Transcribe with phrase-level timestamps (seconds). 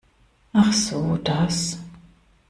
[0.51, 1.77] Ach so das.